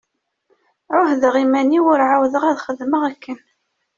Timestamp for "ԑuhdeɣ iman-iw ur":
0.97-1.99